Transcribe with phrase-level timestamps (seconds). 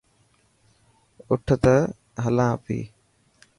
[1.27, 1.75] اوٺ ته
[2.23, 2.79] هلان اپي.